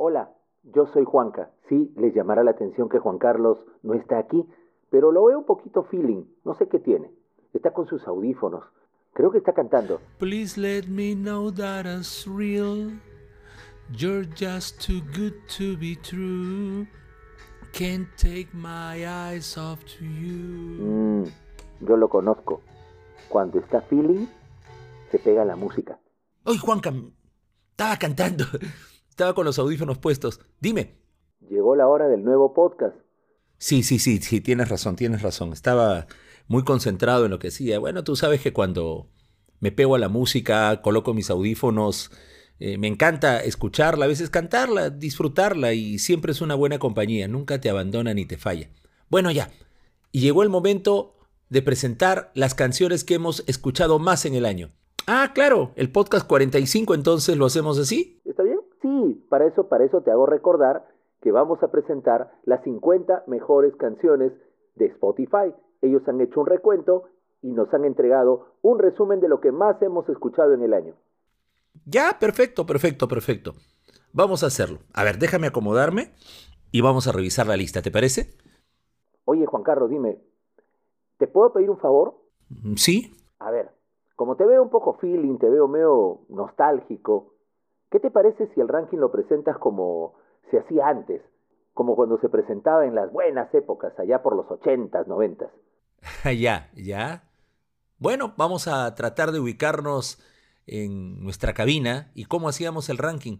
Hola, 0.00 0.30
yo 0.62 0.86
soy 0.86 1.04
Juanca. 1.04 1.50
Sí, 1.68 1.92
les 1.96 2.14
llamará 2.14 2.44
la 2.44 2.52
atención 2.52 2.88
que 2.88 3.00
Juan 3.00 3.18
Carlos 3.18 3.66
no 3.82 3.94
está 3.94 4.16
aquí, 4.18 4.46
pero 4.90 5.10
lo 5.10 5.24
veo 5.24 5.40
un 5.40 5.44
poquito 5.44 5.82
feeling. 5.82 6.22
No 6.44 6.54
sé 6.54 6.68
qué 6.68 6.78
tiene. 6.78 7.10
Está 7.52 7.72
con 7.72 7.88
sus 7.88 8.06
audífonos. 8.06 8.62
Creo 9.12 9.32
que 9.32 9.38
está 9.38 9.54
cantando. 9.54 10.00
Please 10.18 10.56
let 10.56 10.86
me 10.86 11.16
know 11.16 11.50
that 11.50 11.84
it's 11.84 12.28
real. 12.28 12.92
You're 13.90 14.24
just 14.36 14.80
too 14.80 15.00
good 15.16 15.34
to 15.58 15.76
be 15.76 15.96
true. 15.96 16.86
Can't 17.72 18.06
take 18.16 18.50
my 18.54 19.04
eyes 19.04 19.58
off 19.58 19.80
to 19.98 20.04
you. 20.04 20.78
Mm, 20.80 21.24
yo 21.80 21.96
lo 21.96 22.08
conozco. 22.08 22.60
Cuando 23.28 23.58
está 23.58 23.80
feeling, 23.80 24.28
se 25.10 25.18
pega 25.18 25.44
la 25.44 25.56
música. 25.56 25.98
Oye, 26.44 26.58
Juanca, 26.60 26.92
estaba 27.72 27.96
cantando. 27.96 28.44
Estaba 29.18 29.34
con 29.34 29.46
los 29.46 29.58
audífonos 29.58 29.98
puestos. 29.98 30.38
Dime. 30.60 30.94
Llegó 31.50 31.74
la 31.74 31.88
hora 31.88 32.06
del 32.06 32.22
nuevo 32.22 32.54
podcast. 32.54 32.94
Sí, 33.56 33.82
sí, 33.82 33.98
sí, 33.98 34.18
sí, 34.18 34.40
tienes 34.40 34.68
razón, 34.68 34.94
tienes 34.94 35.22
razón. 35.22 35.52
Estaba 35.52 36.06
muy 36.46 36.62
concentrado 36.62 37.24
en 37.24 37.32
lo 37.32 37.40
que 37.40 37.48
hacía. 37.48 37.80
Bueno, 37.80 38.04
tú 38.04 38.14
sabes 38.14 38.40
que 38.40 38.52
cuando 38.52 39.08
me 39.58 39.72
pego 39.72 39.96
a 39.96 39.98
la 39.98 40.08
música, 40.08 40.82
coloco 40.82 41.14
mis 41.14 41.30
audífonos, 41.30 42.12
eh, 42.60 42.78
me 42.78 42.86
encanta 42.86 43.42
escucharla, 43.42 44.04
a 44.04 44.08
veces 44.08 44.30
cantarla, 44.30 44.88
disfrutarla 44.88 45.72
y 45.72 45.98
siempre 45.98 46.30
es 46.30 46.40
una 46.40 46.54
buena 46.54 46.78
compañía, 46.78 47.26
nunca 47.26 47.60
te 47.60 47.70
abandona 47.70 48.14
ni 48.14 48.24
te 48.24 48.36
falla. 48.36 48.70
Bueno, 49.10 49.32
ya. 49.32 49.50
Y 50.12 50.20
llegó 50.20 50.44
el 50.44 50.48
momento 50.48 51.16
de 51.48 51.62
presentar 51.62 52.30
las 52.34 52.54
canciones 52.54 53.02
que 53.02 53.14
hemos 53.14 53.42
escuchado 53.48 53.98
más 53.98 54.26
en 54.26 54.36
el 54.36 54.46
año. 54.46 54.70
Ah, 55.10 55.32
claro, 55.34 55.72
el 55.74 55.90
podcast 55.90 56.26
45 56.26 56.94
entonces 56.94 57.36
lo 57.38 57.46
hacemos 57.46 57.78
así. 57.78 58.17
Sí, 58.82 59.24
para 59.28 59.46
eso, 59.46 59.68
para 59.68 59.84
eso 59.84 60.02
te 60.02 60.10
hago 60.10 60.26
recordar 60.26 60.86
que 61.20 61.32
vamos 61.32 61.62
a 61.62 61.70
presentar 61.70 62.30
las 62.44 62.62
50 62.62 63.24
mejores 63.26 63.74
canciones 63.76 64.32
de 64.76 64.86
Spotify. 64.86 65.52
Ellos 65.82 66.02
han 66.06 66.20
hecho 66.20 66.40
un 66.40 66.46
recuento 66.46 67.04
y 67.42 67.52
nos 67.52 67.72
han 67.74 67.84
entregado 67.84 68.54
un 68.62 68.78
resumen 68.78 69.20
de 69.20 69.28
lo 69.28 69.40
que 69.40 69.52
más 69.52 69.80
hemos 69.82 70.08
escuchado 70.08 70.52
en 70.54 70.62
el 70.62 70.74
año. 70.74 70.94
Ya, 71.86 72.16
perfecto, 72.20 72.66
perfecto, 72.66 73.08
perfecto. 73.08 73.52
Vamos 74.12 74.42
a 74.42 74.46
hacerlo. 74.46 74.78
A 74.94 75.04
ver, 75.04 75.18
déjame 75.18 75.46
acomodarme 75.46 76.12
y 76.72 76.80
vamos 76.80 77.06
a 77.08 77.12
revisar 77.12 77.46
la 77.46 77.56
lista, 77.56 77.82
¿te 77.82 77.90
parece? 77.90 78.34
Oye, 79.24 79.44
Juan 79.46 79.62
Carlos, 79.62 79.90
dime, 79.90 80.18
¿te 81.18 81.26
puedo 81.26 81.52
pedir 81.52 81.70
un 81.70 81.78
favor? 81.78 82.14
Mm, 82.48 82.74
Sí. 82.76 83.12
A 83.40 83.50
ver, 83.50 83.70
como 84.16 84.36
te 84.36 84.44
veo 84.46 84.62
un 84.62 84.70
poco 84.70 84.94
feeling, 84.94 85.38
te 85.38 85.48
veo 85.48 85.68
medio 85.68 86.22
nostálgico, 86.28 87.34
¿qué 87.90 88.00
te 88.00 88.10
parece 88.10 88.48
si 88.54 88.60
el 88.60 88.68
ranking 88.68 88.98
lo 88.98 89.10
presentas 89.10 89.58
como 89.58 90.14
se 90.50 90.58
hacía 90.58 90.88
antes? 90.88 91.22
Como 91.74 91.94
cuando 91.94 92.18
se 92.20 92.28
presentaba 92.28 92.86
en 92.86 92.94
las 92.94 93.12
buenas 93.12 93.52
épocas, 93.54 93.92
allá 93.98 94.22
por 94.22 94.36
los 94.36 94.46
80s, 94.46 95.06
90s. 95.06 95.50
ya, 96.38 96.70
ya. 96.74 97.24
Bueno, 97.98 98.34
vamos 98.36 98.68
a 98.68 98.94
tratar 98.94 99.32
de 99.32 99.40
ubicarnos 99.40 100.22
en 100.66 101.22
nuestra 101.22 101.54
cabina 101.54 102.10
y 102.14 102.26
cómo 102.26 102.48
hacíamos 102.48 102.88
el 102.88 102.98
ranking. 102.98 103.38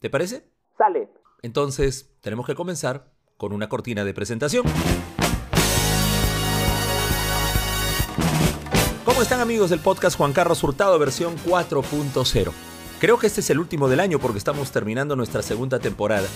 ¿Te 0.00 0.10
parece? 0.10 0.48
Sale. 0.76 1.08
Entonces, 1.42 2.16
tenemos 2.20 2.46
que 2.46 2.54
comenzar 2.54 3.12
con 3.36 3.52
una 3.52 3.68
cortina 3.68 4.04
de 4.04 4.14
presentación. 4.14 4.64
¿Cómo 9.04 9.22
están 9.22 9.40
amigos 9.40 9.70
del 9.70 9.80
podcast 9.80 10.18
Juan 10.18 10.32
Carlos 10.32 10.62
Hurtado 10.62 10.98
versión 10.98 11.36
4.0? 11.36 12.75
Creo 12.98 13.18
que 13.18 13.26
este 13.26 13.40
es 13.40 13.50
el 13.50 13.58
último 13.58 13.88
del 13.88 14.00
año 14.00 14.18
porque 14.18 14.38
estamos 14.38 14.70
terminando 14.70 15.16
nuestra 15.16 15.42
segunda 15.42 15.78
temporada. 15.78 16.26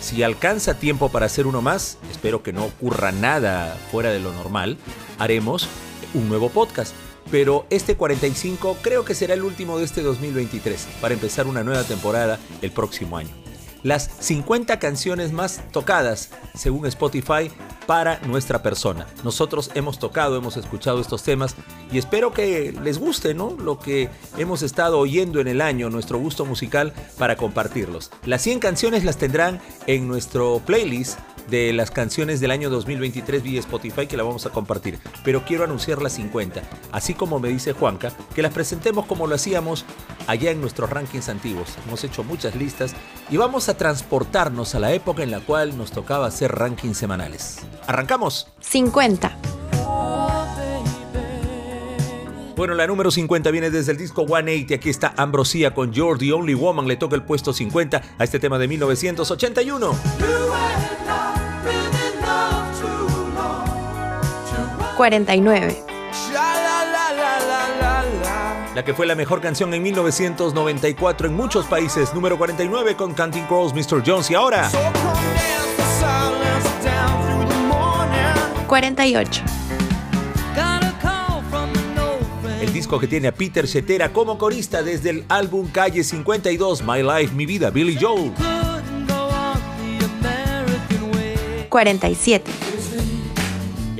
Si 0.00 0.22
alcanza 0.22 0.74
tiempo 0.74 1.08
para 1.08 1.26
hacer 1.26 1.46
uno 1.46 1.62
más, 1.62 1.96
espero 2.10 2.42
que 2.42 2.52
no 2.52 2.66
ocurra 2.66 3.10
nada 3.10 3.78
fuera 3.90 4.10
de 4.10 4.20
lo 4.20 4.32
normal, 4.32 4.76
haremos 5.18 5.66
un 6.12 6.28
nuevo 6.28 6.50
podcast. 6.50 6.94
Pero 7.30 7.64
este 7.70 7.96
45 7.96 8.78
creo 8.82 9.04
que 9.04 9.14
será 9.14 9.34
el 9.34 9.42
último 9.42 9.78
de 9.78 9.84
este 9.84 10.02
2023 10.02 10.88
para 11.00 11.14
empezar 11.14 11.46
una 11.46 11.62
nueva 11.62 11.84
temporada 11.84 12.38
el 12.60 12.70
próximo 12.70 13.16
año. 13.16 13.39
Las 13.82 14.10
50 14.20 14.78
canciones 14.78 15.32
más 15.32 15.60
tocadas 15.72 16.30
según 16.54 16.86
Spotify 16.86 17.50
para 17.86 18.20
nuestra 18.20 18.62
persona. 18.62 19.06
Nosotros 19.24 19.70
hemos 19.74 19.98
tocado, 19.98 20.36
hemos 20.36 20.56
escuchado 20.56 21.00
estos 21.00 21.22
temas 21.22 21.56
y 21.90 21.98
espero 21.98 22.32
que 22.32 22.72
les 22.82 22.98
guste, 22.98 23.34
¿no? 23.34 23.56
Lo 23.58 23.78
que 23.78 24.08
hemos 24.38 24.62
estado 24.62 24.98
oyendo 24.98 25.40
en 25.40 25.48
el 25.48 25.60
año, 25.60 25.90
nuestro 25.90 26.18
gusto 26.18 26.44
musical 26.44 26.92
para 27.18 27.36
compartirlos. 27.36 28.10
Las 28.26 28.42
100 28.42 28.60
canciones 28.60 29.04
las 29.04 29.16
tendrán 29.16 29.60
en 29.86 30.06
nuestro 30.06 30.60
playlist 30.64 31.18
de 31.50 31.72
las 31.72 31.90
canciones 31.90 32.40
del 32.40 32.52
año 32.52 32.70
2023 32.70 33.42
vía 33.42 33.60
Spotify 33.60 34.06
que 34.06 34.16
la 34.16 34.22
vamos 34.22 34.46
a 34.46 34.50
compartir. 34.50 34.98
Pero 35.24 35.44
quiero 35.44 35.64
anunciar 35.64 36.00
las 36.00 36.14
50, 36.14 36.62
así 36.92 37.14
como 37.14 37.40
me 37.40 37.48
dice 37.48 37.72
Juanca, 37.72 38.12
que 38.34 38.42
las 38.42 38.52
presentemos 38.52 39.06
como 39.06 39.26
lo 39.26 39.34
hacíamos 39.34 39.84
allá 40.26 40.50
en 40.50 40.60
nuestros 40.60 40.88
rankings 40.88 41.28
antiguos. 41.28 41.76
Hemos 41.86 42.04
hecho 42.04 42.24
muchas 42.24 42.54
listas 42.54 42.94
y 43.28 43.36
vamos 43.36 43.68
a 43.68 43.76
transportarnos 43.76 44.74
a 44.74 44.78
la 44.78 44.92
época 44.92 45.22
en 45.22 45.30
la 45.30 45.40
cual 45.40 45.76
nos 45.76 45.90
tocaba 45.90 46.26
hacer 46.26 46.52
rankings 46.52 46.96
semanales. 46.96 47.58
¡Arrancamos! 47.86 48.48
50, 48.60 49.36
Bueno, 52.60 52.74
la 52.74 52.86
número 52.86 53.10
50 53.10 53.50
viene 53.52 53.70
desde 53.70 53.92
el 53.92 53.96
disco 53.96 54.26
180. 54.26 54.74
Aquí 54.74 54.90
está 54.90 55.14
Ambrosía 55.16 55.72
con 55.72 55.92
You're 55.92 56.18
the 56.18 56.30
Only 56.30 56.52
Woman. 56.52 56.86
Le 56.86 56.96
toca 56.96 57.16
el 57.16 57.22
puesto 57.22 57.54
50 57.54 58.02
a 58.18 58.22
este 58.22 58.38
tema 58.38 58.58
de 58.58 58.68
1981. 58.68 60.99
49, 65.00 65.82
La 68.74 68.84
que 68.84 68.92
fue 68.92 69.06
la 69.06 69.14
mejor 69.14 69.40
canción 69.40 69.72
en 69.72 69.82
1994 69.82 71.26
en 71.26 71.34
muchos 71.34 71.64
países. 71.64 72.12
Número 72.12 72.36
49 72.36 72.96
con 72.96 73.14
Counting 73.14 73.46
Crows, 73.46 73.72
Mr. 73.72 74.02
Jones. 74.04 74.30
Y 74.30 74.34
ahora, 74.34 74.70
48, 78.66 79.42
el 82.60 82.70
disco 82.70 83.00
que 83.00 83.06
tiene 83.06 83.28
a 83.28 83.32
Peter 83.32 83.66
Cetera 83.66 84.12
como 84.12 84.36
corista 84.36 84.82
desde 84.82 85.08
el 85.08 85.24
álbum 85.30 85.70
Calle 85.72 86.04
52, 86.04 86.82
My 86.82 87.02
Life, 87.02 87.34
Mi 87.34 87.46
Vida, 87.46 87.70
Billy 87.70 87.96
Joel. 87.98 88.32
47, 91.70 92.50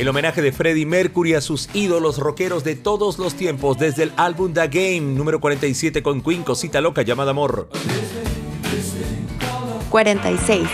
El 0.01 0.09
homenaje 0.09 0.41
de 0.41 0.51
Freddie 0.51 0.87
Mercury 0.87 1.35
a 1.35 1.43
sus 1.43 1.69
ídolos 1.75 2.17
rockeros 2.17 2.65
de 2.65 2.75
todos 2.75 3.19
los 3.19 3.35
tiempos 3.35 3.77
desde 3.77 4.05
el 4.05 4.13
álbum 4.17 4.55
The 4.55 4.67
Game, 4.69 5.03
número 5.15 5.41
47 5.41 6.03
con 6.03 6.23
Queen, 6.23 6.43
Cosita 6.43 6.81
Loca 6.81 7.03
llamada 7.03 7.33
Amor. 7.33 7.69
46, 9.91 10.67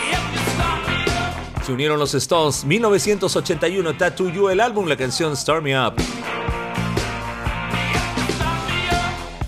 Se 1.65 1.73
unieron 1.73 1.99
los 1.99 2.15
Stones, 2.15 2.65
1981, 2.65 3.97
Tattoo 3.97 4.31
You, 4.31 4.49
el 4.49 4.61
álbum, 4.61 4.87
la 4.87 4.97
canción 4.97 5.37
Start 5.37 5.61
Me 5.61 5.77
Up. 5.77 5.95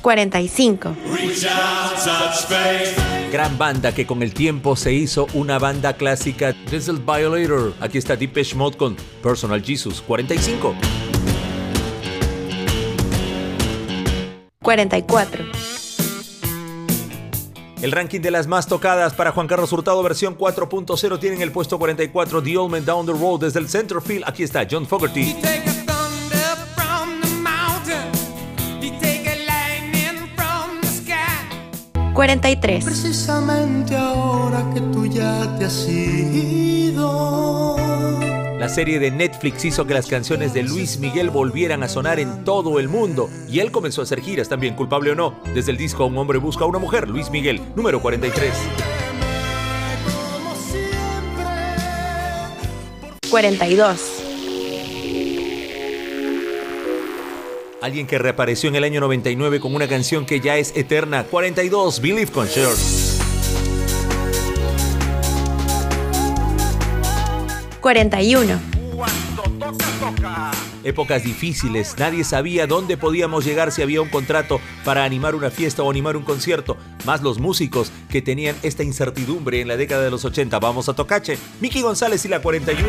45, 0.02 0.96
Gran 3.30 3.58
banda 3.58 3.92
que 3.92 4.06
con 4.06 4.22
el 4.22 4.32
tiempo 4.32 4.74
se 4.74 4.94
hizo 4.94 5.26
una 5.34 5.58
banda 5.58 5.92
clásica. 5.92 6.54
This 6.70 6.88
is 6.88 7.04
Violator. 7.04 7.74
Aquí 7.78 7.98
está 7.98 8.16
Deepesh 8.16 8.54
Mode 8.54 8.78
con 8.78 8.96
Personal 9.22 9.62
Jesus, 9.62 10.00
45. 10.00 10.74
44, 14.62 15.44
El 17.80 17.92
ranking 17.92 18.20
de 18.20 18.30
las 18.30 18.46
más 18.46 18.66
tocadas 18.66 19.14
para 19.14 19.32
Juan 19.32 19.46
Carlos 19.46 19.72
Hurtado 19.72 20.02
versión 20.02 20.36
4.0 20.36 21.18
tienen 21.18 21.40
el 21.42 21.52
puesto 21.52 21.78
44 21.78 22.42
The 22.42 22.56
Old 22.56 22.70
Man 22.70 22.84
Down 22.84 23.06
the 23.06 23.12
Road 23.12 23.40
desde 23.40 23.60
el 23.60 23.68
Centerfield. 23.68 24.24
Aquí 24.26 24.42
está 24.42 24.66
John 24.70 24.86
Fogerty. 24.86 25.36
43, 32.18 32.84
Precisamente 32.84 33.96
ahora 33.96 34.68
que 34.74 34.80
tú 34.80 35.06
ya 35.06 35.56
te 35.56 35.66
has 35.66 35.88
ido. 35.88 37.76
La 38.58 38.68
serie 38.68 38.98
de 38.98 39.12
Netflix 39.12 39.64
hizo 39.64 39.86
que 39.86 39.94
las 39.94 40.08
canciones 40.08 40.52
de 40.52 40.64
Luis 40.64 40.98
Miguel 40.98 41.30
volvieran 41.30 41.84
a 41.84 41.88
sonar 41.88 42.18
en 42.18 42.42
todo 42.42 42.80
el 42.80 42.88
mundo 42.88 43.30
y 43.48 43.60
él 43.60 43.70
comenzó 43.70 44.00
a 44.00 44.04
hacer 44.04 44.20
giras 44.20 44.48
también, 44.48 44.74
culpable 44.74 45.12
o 45.12 45.14
no, 45.14 45.38
desde 45.54 45.70
el 45.70 45.76
disco 45.76 46.06
Un 46.06 46.18
hombre 46.18 46.38
busca 46.38 46.64
a 46.64 46.66
una 46.66 46.80
mujer, 46.80 47.08
Luis 47.08 47.30
Miguel, 47.30 47.60
número 47.76 48.02
43. 48.02 48.52
Como 50.32 50.56
siempre. 50.56 51.46
42, 53.30 54.17
Alguien 57.80 58.08
que 58.08 58.18
reapareció 58.18 58.68
en 58.68 58.74
el 58.74 58.82
año 58.82 59.00
99 59.00 59.60
con 59.60 59.72
una 59.74 59.86
canción 59.86 60.26
que 60.26 60.40
ya 60.40 60.56
es 60.56 60.76
eterna. 60.76 61.24
42, 61.24 62.00
Believe 62.00 62.30
Concert. 62.30 62.76
...41... 67.80 68.58
Épocas 70.84 71.22
difíciles, 71.22 71.96
nadie 71.98 72.24
sabía 72.24 72.66
dónde 72.66 72.96
podíamos 72.96 73.44
llegar 73.44 73.72
si 73.72 73.82
había 73.82 74.00
un 74.00 74.08
contrato 74.08 74.60
para 74.84 75.04
animar 75.04 75.34
una 75.34 75.50
fiesta 75.50 75.82
o 75.82 75.90
animar 75.90 76.16
un 76.16 76.22
concierto, 76.22 76.76
más 77.04 77.22
los 77.22 77.38
músicos 77.38 77.92
que 78.08 78.22
tenían 78.22 78.56
esta 78.62 78.82
incertidumbre 78.82 79.60
en 79.60 79.68
la 79.68 79.76
década 79.76 80.02
de 80.02 80.10
los 80.10 80.24
80. 80.24 80.58
Vamos 80.58 80.88
a 80.88 80.94
Tocache, 80.94 81.38
Miki 81.60 81.82
González 81.82 82.24
y 82.24 82.28
la 82.28 82.40
41. 82.40 82.88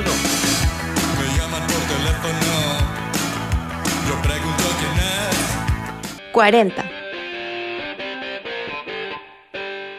40. 6.40 6.90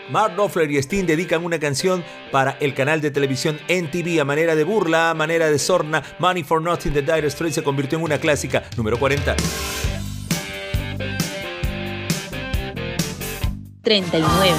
Mark 0.08 0.32
Knopfler 0.36 0.70
y 0.70 0.82
Steen 0.82 1.04
dedican 1.04 1.44
una 1.44 1.58
canción 1.58 2.02
para 2.32 2.56
el 2.60 2.72
canal 2.72 3.02
de 3.02 3.10
televisión 3.10 3.60
NTV 3.68 4.22
a 4.22 4.24
manera 4.24 4.54
de 4.54 4.64
burla, 4.64 5.10
a 5.10 5.14
manera 5.14 5.50
de 5.50 5.58
sorna. 5.58 6.02
Money 6.18 6.42
for 6.42 6.62
Nothing 6.62 6.94
de 6.94 7.02
Dire 7.02 7.28
Straits 7.28 7.56
se 7.56 7.62
convirtió 7.62 7.98
en 7.98 8.04
una 8.04 8.16
clásica. 8.16 8.62
Número 8.78 8.98
40. 8.98 9.36
39, 13.82 14.54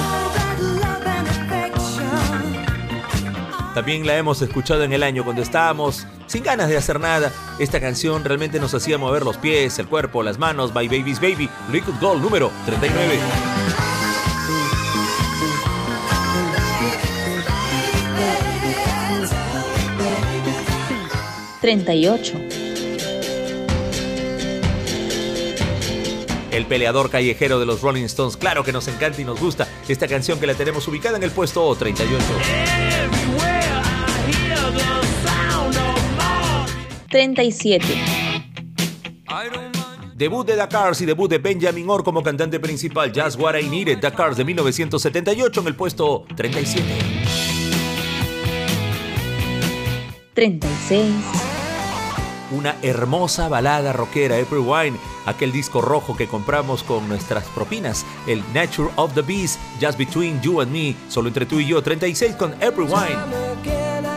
También 3.74 4.06
la 4.06 4.16
hemos 4.16 4.40
escuchado 4.40 4.84
en 4.84 4.92
el 4.92 5.02
año 5.02 5.24
cuando 5.24 5.42
estábamos 5.42 6.06
sin 6.32 6.42
ganas 6.42 6.70
de 6.70 6.78
hacer 6.78 6.98
nada. 6.98 7.30
Esta 7.58 7.78
canción 7.78 8.24
realmente 8.24 8.58
nos 8.58 8.72
hacía 8.72 8.96
mover 8.96 9.22
los 9.22 9.36
pies, 9.36 9.78
el 9.78 9.86
cuerpo, 9.86 10.22
las 10.22 10.38
manos. 10.38 10.72
By 10.72 10.88
Baby's 10.88 11.20
Baby, 11.20 11.50
Liquid 11.70 11.92
Gold 12.00 12.22
número 12.22 12.50
39. 12.64 13.18
38, 21.60 22.40
El 26.50 26.66
peleador 26.66 27.10
callejero 27.10 27.60
de 27.60 27.66
los 27.66 27.82
Rolling 27.82 28.04
Stones. 28.04 28.38
Claro 28.38 28.64
que 28.64 28.72
nos 28.72 28.88
encanta 28.88 29.20
y 29.20 29.24
nos 29.24 29.38
gusta 29.38 29.68
esta 29.86 30.08
canción 30.08 30.40
que 30.40 30.46
la 30.46 30.54
tenemos 30.54 30.88
ubicada 30.88 31.18
en 31.18 31.22
el 31.24 31.30
puesto 31.30 31.74
38. 31.76 33.51
37, 37.12 37.84
Debut 40.16 40.46
de 40.46 40.54
The 40.54 40.66
Cars 40.66 40.98
y 41.02 41.04
debut 41.04 41.28
de 41.28 41.36
Benjamin 41.36 41.90
Orr 41.90 42.02
como 42.02 42.22
cantante 42.22 42.58
principal. 42.58 43.12
Just 43.14 43.38
What 43.38 43.54
I 43.58 43.68
Needed, 43.68 44.00
The 44.00 44.12
Cars 44.12 44.38
de 44.38 44.44
1978 44.46 45.60
en 45.60 45.66
el 45.66 45.76
puesto 45.76 46.24
37. 46.34 46.86
36, 50.32 51.12
Una 52.52 52.76
hermosa 52.80 53.48
balada 53.48 53.92
rockera, 53.92 54.38
April 54.38 54.62
Wine, 54.64 54.96
aquel 55.26 55.52
disco 55.52 55.82
rojo 55.82 56.16
que 56.16 56.26
compramos 56.26 56.82
con 56.82 57.06
nuestras 57.10 57.44
propinas. 57.48 58.06
El 58.26 58.42
Nature 58.54 58.88
of 58.96 59.12
the 59.12 59.20
Beast, 59.20 59.60
Just 59.82 59.98
Between 59.98 60.40
You 60.40 60.62
and 60.62 60.72
Me, 60.72 60.96
solo 61.10 61.28
entre 61.28 61.44
tú 61.44 61.60
y 61.60 61.66
yo. 61.66 61.82
36 61.82 62.36
con 62.36 62.54
April 62.54 62.88
Wine. 62.88 64.11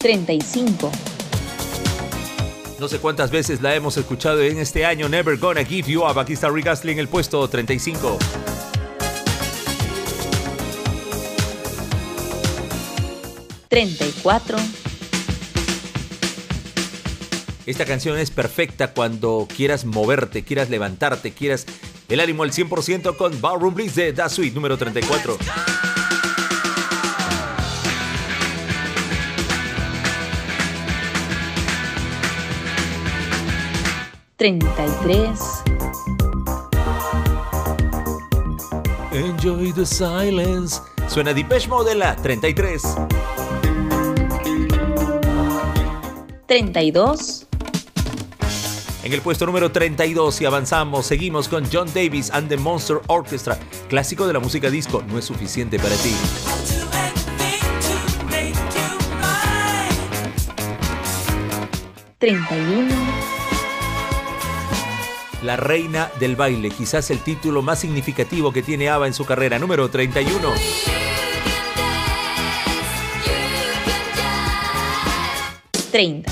35, 0.00 0.90
No 2.78 2.88
sé 2.88 2.98
cuántas 3.00 3.30
veces 3.30 3.60
la 3.60 3.74
hemos 3.74 3.98
escuchado 3.98 4.40
en 4.40 4.56
este 4.58 4.86
año. 4.86 5.10
Never 5.10 5.36
Gonna 5.36 5.62
Give 5.62 5.92
You 5.92 6.04
Up. 6.04 6.18
Aquí 6.18 6.32
está 6.32 6.48
Rick 6.48 6.68
Astley 6.68 6.94
en 6.94 7.00
el 7.00 7.08
puesto 7.08 7.46
35. 7.46 8.16
34, 13.68 14.56
Esta 17.66 17.84
canción 17.84 18.18
es 18.18 18.30
perfecta 18.30 18.94
cuando 18.94 19.46
quieras 19.54 19.84
moverte, 19.84 20.44
quieras 20.44 20.70
levantarte, 20.70 21.32
quieras 21.32 21.66
el 22.08 22.20
ánimo 22.20 22.42
al 22.42 22.52
100% 22.52 23.18
con 23.18 23.38
Ballroom 23.38 23.74
Blitz 23.74 23.96
de 23.96 24.14
Da 24.14 24.30
Suite 24.30 24.54
número 24.54 24.78
34. 24.78 25.36
33, 34.40 35.38
Enjoy 39.12 39.70
the 39.74 39.84
silence. 39.84 40.80
Suena 41.08 41.34
Depeche 41.34 41.68
Mode 41.68 41.94
la 41.94 42.16
33. 42.16 42.82
32, 46.46 47.46
En 49.02 49.12
el 49.12 49.20
puesto 49.20 49.44
número 49.44 49.70
32 49.70 50.40
y 50.40 50.46
avanzamos, 50.46 51.04
seguimos 51.04 51.46
con 51.46 51.66
John 51.70 51.92
Davis 51.92 52.30
and 52.30 52.48
the 52.48 52.56
Monster 52.56 53.02
Orchestra, 53.08 53.58
clásico 53.90 54.26
de 54.26 54.32
la 54.32 54.40
música 54.40 54.70
disco, 54.70 55.04
no 55.06 55.18
es 55.18 55.26
suficiente 55.26 55.78
para 55.78 55.94
ti. 55.96 56.14
31, 62.20 62.88
La 65.42 65.56
reina 65.56 66.10
del 66.20 66.36
baile, 66.36 66.70
quizás 66.70 67.10
el 67.10 67.20
título 67.20 67.62
más 67.62 67.78
significativo 67.78 68.52
que 68.52 68.62
tiene 68.62 68.90
ABBA 68.90 69.06
en 69.06 69.14
su 69.14 69.24
carrera, 69.24 69.58
número 69.58 69.88
31. 69.88 70.52
30, 75.90 76.30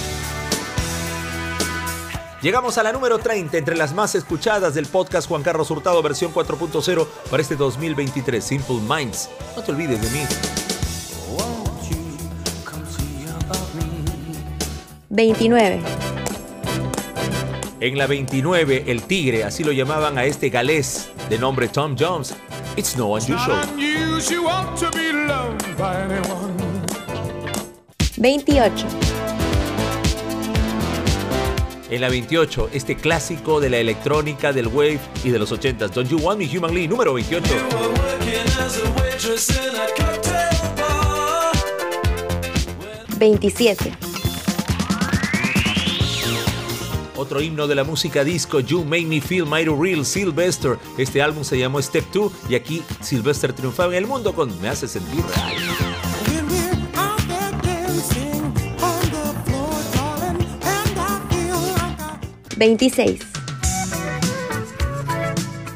Llegamos 2.41 2.79
a 2.79 2.85
la 2.85 2.93
número 2.93 3.19
30 3.19 3.59
entre 3.59 3.77
las 3.77 3.93
más 3.93 4.15
escuchadas 4.15 4.73
del 4.75 4.87
podcast 4.87 5.27
Juan 5.27 5.43
Carlos 5.43 5.71
Hurtado 5.73 6.01
versión 6.03 6.33
4.0 6.33 7.07
para 7.29 7.43
este 7.43 7.57
2023, 7.57 8.45
Simple 8.45 8.79
Minds. 8.89 9.29
No 9.57 9.63
te 9.63 9.73
olvides 9.73 10.01
de 10.01 10.11
mí. 10.11 10.25
29. 15.11 16.08
En 17.81 17.97
la 17.97 18.09
29, 18.09 18.85
el 18.89 19.05
tigre, 19.05 19.45
así 19.45 19.63
lo 19.63 19.71
llamaban 19.71 20.19
a 20.19 20.25
este 20.25 20.51
galés 20.51 21.11
de 21.31 21.39
nombre 21.39 21.69
Tom 21.69 21.95
Jones. 21.97 22.35
It's 22.77 22.97
no 22.97 23.15
unusual. 23.15 23.69
Unusual 23.77 24.75
to 24.75 24.91
be 24.91 25.13
loved 25.13 25.77
by 25.79 25.95
anyone. 26.03 26.55
28. 28.17 28.85
En 31.91 32.01
la 32.01 32.09
28, 32.09 32.71
este 32.73 32.97
clásico 32.97 33.61
de 33.61 33.71
la 33.71 33.79
electrónica, 33.79 34.53
del 34.53 34.67
wave 34.67 34.99
y 35.23 35.31
de 35.31 35.39
los 35.39 35.53
80s. 35.53 35.91
Don't 35.91 36.11
You 36.11 36.19
Want 36.19 36.41
Me, 36.41 36.59
Human 36.59 36.75
Lee, 36.75 36.89
número 36.89 37.15
28. 37.15 37.49
27. 43.19 44.08
Otro 47.19 47.41
himno 47.41 47.67
de 47.67 47.75
la 47.75 47.83
música 47.83 48.23
disco, 48.23 48.61
You 48.61 48.85
Make 48.85 49.07
Me 49.07 49.21
Feel 49.21 49.45
Mighty 49.45 49.75
Real, 49.77 50.07
Sylvester. 50.07 50.79
Este 50.97 51.21
álbum 51.21 51.43
se 51.43 51.59
llamó 51.59 51.83
Step 51.83 52.05
2 52.13 52.33
y 52.49 52.55
aquí 52.55 52.81
Sylvester 53.01 53.53
triunfaba 53.53 53.91
en 53.91 53.99
el 53.99 54.07
mundo 54.07 54.33
con 54.33 54.49
Me 54.63 54.69
hace 54.69 54.87
sentir 54.87 55.25
real. 55.35 55.57
When 56.29 56.49
we're 56.49 56.71
out 56.97 57.21
there 57.27 57.51
dancing 57.61 58.45
on 58.81 59.01
the 59.11 59.51
floor, 59.51 59.75
darling, 59.95 60.47
and 60.63 60.97
I 60.97 61.19
feel 61.29 61.59
like 61.75 62.01
I 62.01 62.57
26. 62.57 63.27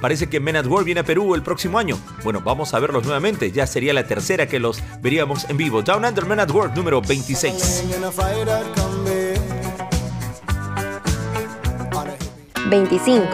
Parece 0.01 0.29
que 0.29 0.39
Men 0.39 0.55
at 0.55 0.67
Work 0.67 0.85
viene 0.85 1.01
a 1.01 1.05
Perú 1.05 1.35
el 1.35 1.43
próximo 1.43 1.77
año. 1.77 1.99
Bueno, 2.23 2.41
vamos 2.45 2.73
a 2.73 2.79
verlos 2.79 3.03
nuevamente. 3.03 3.51
Ya 3.51 3.67
sería 3.67 3.93
la 3.93 4.07
tercera 4.07 4.47
que 4.47 4.61
los 4.61 4.81
veríamos 5.01 5.51
en 5.51 5.57
vivo. 5.57 5.83
Down 5.83 6.05
Under 6.05 6.25
Men 6.25 6.39
at 6.39 6.53
Work 6.53 6.77
número 6.77 7.03
26. 7.03 7.85
25. 12.73 13.29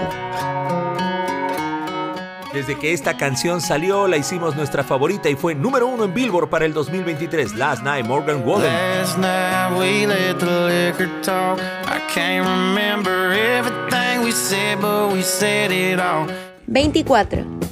Desde 2.53 2.77
que 2.77 2.93
esta 2.93 3.17
canción 3.17 3.61
salió, 3.61 4.09
la 4.09 4.17
hicimos 4.17 4.57
nuestra 4.57 4.83
favorita 4.83 5.31
y 5.31 5.37
fue 5.37 5.55
número 5.55 5.87
uno 5.87 6.07
en 6.07 6.13
Billboard 6.13 6.51
para 6.51 6.65
el 6.65 6.75
2023. 6.75 7.55
Last 7.55 7.85
Night, 7.85 8.05
Morgan 8.05 8.43
Wallen. 8.45 8.73
Last 8.73 9.17
night 9.17 9.79
we 9.79 10.09
let 10.09 10.41
the 10.41 10.91
liquor 10.91 11.09
talk. 11.23 11.61
I 11.87 12.01
can't 12.13 12.45
remember 12.49 13.33
everything 13.33 14.25
we 14.25 14.33
said, 14.33 14.81
but 14.81 15.13
we 15.13 15.23
said 15.23 15.71
it 15.71 16.01
all. 16.01 16.27
24 16.67 17.68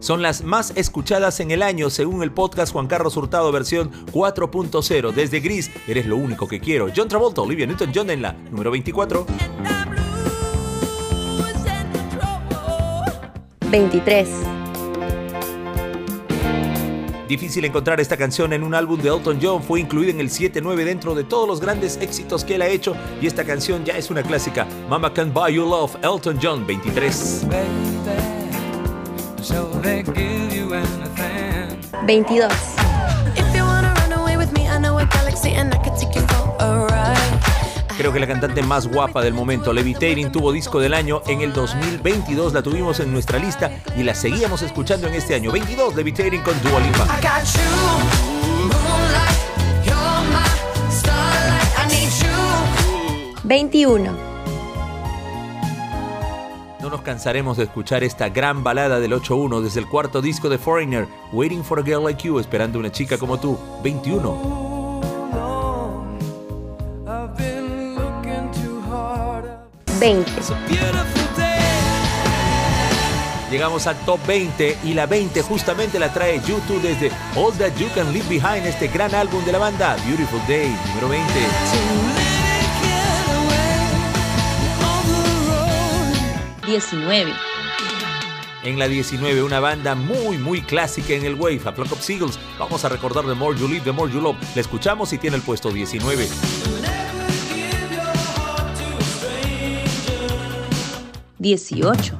son 0.00 0.22
las 0.22 0.42
más 0.42 0.72
escuchadas 0.76 1.40
en 1.40 1.50
el 1.50 1.62
año 1.62 1.90
según 1.90 2.22
el 2.22 2.32
podcast 2.32 2.72
Juan 2.72 2.86
Carlos 2.86 3.16
Hurtado 3.16 3.52
versión 3.52 3.90
4.0. 4.12 5.12
Desde 5.12 5.40
Gris, 5.40 5.70
eres 5.86 6.06
lo 6.06 6.16
único 6.16 6.48
que 6.48 6.60
quiero. 6.60 6.88
John 6.94 7.08
Travolta, 7.08 7.42
Olivia 7.42 7.66
Newton-John 7.66 8.10
en 8.10 8.22
la 8.22 8.32
número 8.32 8.70
24. 8.70 9.26
23. 13.70 14.28
Difícil 17.28 17.64
encontrar 17.64 18.00
esta 18.00 18.16
canción 18.16 18.52
en 18.52 18.64
un 18.64 18.74
álbum 18.74 19.00
de 19.00 19.08
Elton 19.08 19.38
John, 19.40 19.62
fue 19.62 19.78
incluida 19.78 20.10
en 20.10 20.18
el 20.18 20.30
7-9 20.30 20.84
dentro 20.84 21.14
de 21.14 21.22
todos 21.22 21.46
los 21.46 21.60
grandes 21.60 21.96
éxitos 21.98 22.44
que 22.44 22.56
él 22.56 22.62
ha 22.62 22.66
hecho 22.66 22.96
y 23.22 23.28
esta 23.28 23.44
canción 23.44 23.84
ya 23.84 23.96
es 23.96 24.10
una 24.10 24.24
clásica. 24.24 24.66
Mama 24.88 25.14
Can 25.14 25.32
Buy 25.32 25.54
You 25.54 25.62
Love, 25.62 25.94
Elton 26.02 26.40
John 26.42 26.66
23. 26.66 27.46
20. 27.48 28.39
22, 32.06 32.48
If 33.36 33.54
you 33.54 33.64
wanna 33.64 33.94
run 33.94 34.12
away 34.12 34.36
with 34.36 34.52
me, 34.52 34.68
I 34.68 34.78
know 34.78 34.98
a 34.98 35.06
galaxy 35.06 35.54
and 35.54 35.72
I 35.72 35.78
could 35.78 35.96
take 35.96 36.14
you 36.14 36.20
for 36.28 36.56
a 36.58 36.86
ride. 36.86 37.16
Creo 37.96 38.12
que 38.12 38.20
la 38.20 38.26
cantante 38.26 38.62
más 38.62 38.86
guapa 38.86 39.22
del 39.22 39.32
momento, 39.32 39.72
Levitating, 39.72 40.30
tuvo 40.30 40.52
disco 40.52 40.78
del 40.78 40.92
año 40.92 41.22
en 41.26 41.40
el 41.40 41.54
2022, 41.54 42.52
la 42.52 42.62
tuvimos 42.62 43.00
en 43.00 43.12
nuestra 43.12 43.38
lista 43.38 43.70
y 43.96 44.02
la 44.02 44.14
seguíamos 44.14 44.60
escuchando 44.60 45.06
en 45.08 45.14
este 45.14 45.34
año. 45.34 45.50
22, 45.52 45.94
Levitating 45.96 46.42
con 46.42 46.60
Dua 46.62 46.80
Lipa. 46.80 47.04
I 47.04 47.20
got 47.22 47.42
you, 47.54 47.60
moonlight, 48.68 49.38
you're 49.86 50.22
my 50.32 50.44
starlight. 50.90 51.78
I 51.78 51.86
need 51.88 52.12
you. 52.20 52.28
21, 53.42 54.29
No 56.90 56.96
nos 56.96 57.04
cansaremos 57.04 57.56
de 57.56 57.62
escuchar 57.62 58.02
esta 58.02 58.30
gran 58.30 58.64
balada 58.64 58.98
del 58.98 59.12
8-1 59.12 59.60
desde 59.60 59.78
el 59.78 59.86
cuarto 59.86 60.20
disco 60.20 60.48
de 60.48 60.58
Foreigner, 60.58 61.06
Waiting 61.30 61.62
for 61.62 61.78
a 61.78 61.84
Girl 61.84 62.02
Like 62.02 62.26
You, 62.26 62.40
esperando 62.40 62.80
una 62.80 62.90
chica 62.90 63.16
como 63.16 63.38
tú, 63.38 63.56
21. 63.84 65.00
I've 67.06 67.36
been 67.36 67.94
looking 67.94 68.50
too 68.50 68.82
hard. 68.90 69.44
20, 70.00 70.32
It's 70.32 70.50
a 70.50 70.58
beautiful 70.66 71.36
day. 71.36 71.60
Llegamos 73.52 73.86
al 73.86 73.96
top 74.04 74.18
20 74.26 74.78
y 74.82 74.92
la 74.92 75.06
20 75.06 75.42
justamente 75.42 76.00
la 76.00 76.12
trae 76.12 76.40
YouTube 76.40 76.82
desde 76.82 77.12
All 77.36 77.52
That 77.52 77.76
You 77.76 77.86
Can 77.94 78.12
Leave 78.12 78.28
Behind, 78.28 78.66
este 78.66 78.88
gran 78.88 79.14
álbum 79.14 79.44
de 79.44 79.52
la 79.52 79.58
banda, 79.58 79.94
Beautiful 80.08 80.40
Day, 80.48 80.76
número 80.88 81.08
20. 81.08 81.28
19, 86.70 87.32
En 88.62 88.78
la 88.78 88.86
19, 88.86 89.42
una 89.42 89.58
banda 89.58 89.96
muy, 89.96 90.38
muy 90.38 90.62
clásica 90.62 91.14
en 91.14 91.24
el 91.24 91.34
Wave, 91.34 91.62
a 91.64 91.72
Flock 91.72 91.90
of 91.90 92.00
Seagulls. 92.00 92.38
Vamos 92.60 92.84
a 92.84 92.88
recordar 92.88 93.24
The 93.24 93.34
More 93.34 93.58
You 93.58 93.66
Live, 93.66 93.80
The 93.80 93.90
More 93.90 94.12
You 94.12 94.20
Love. 94.20 94.36
La 94.54 94.60
escuchamos 94.60 95.12
y 95.12 95.18
tiene 95.18 95.34
el 95.34 95.42
puesto 95.42 95.72
19. 95.72 96.28
18, 101.38 102.18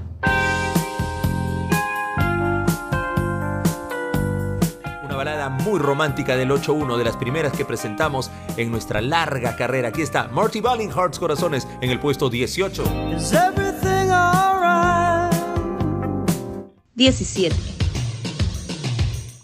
Una 5.04 5.14
balada 5.14 5.48
muy 5.48 5.78
romántica 5.78 6.36
del 6.36 6.50
8-1, 6.50 6.96
de 6.96 7.04
las 7.04 7.16
primeras 7.16 7.52
que 7.52 7.64
presentamos 7.64 8.32
en 8.56 8.72
nuestra 8.72 9.00
larga 9.00 9.54
carrera. 9.54 9.90
Aquí 9.90 10.02
está 10.02 10.26
Marty 10.26 10.60
Balling, 10.60 10.90
Hearts 10.90 11.20
Corazones, 11.20 11.68
en 11.80 11.90
el 11.90 12.00
puesto 12.00 12.28
18. 12.28 12.82
17, 17.00 17.56